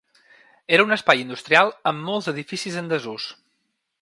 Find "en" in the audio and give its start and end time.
2.83-2.93